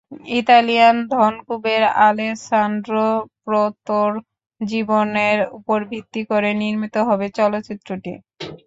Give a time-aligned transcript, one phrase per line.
[0.39, 3.07] Italian ধনকুবের Alessandro
[3.43, 4.11] প্রোতোর
[4.61, 8.13] জীবনের ওপর ভিত্তি করে নির্মিত হবে চলচ্চিত্রটি।